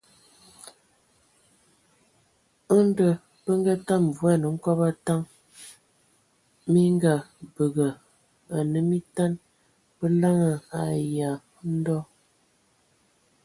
[2.67, 2.83] Nao
[3.43, 5.21] be ngatam voan hkobo a taŋ.
[6.71, 7.87] minkabǝga
[8.57, 9.31] ane mitan,
[9.97, 11.31] be laŋan ayǝa.
[11.69, 11.97] Edɔ.